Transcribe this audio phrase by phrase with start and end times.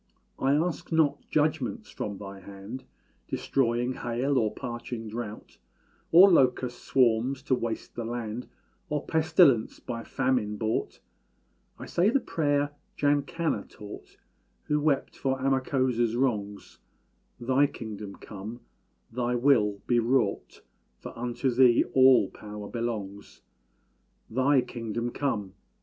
[0.39, 2.85] I ask not judgments from thy hand
[3.27, 5.59] Destroying hail or parching drought,
[6.11, 8.47] Or locust swarms to waste the land,
[8.89, 11.01] Or pestilence, by Famine brought;
[11.77, 14.17] I say the prayer Jankanna taught,
[14.63, 16.79] Who wept for Amakósa's wrongs
[17.39, 18.61] "Thy kingdom come
[19.11, 20.63] Thy will be wrought
[20.97, 23.43] For unto Thee all power belongs."
[24.31, 25.53] Thy kingdom come!